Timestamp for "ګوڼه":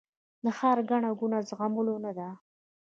1.19-1.39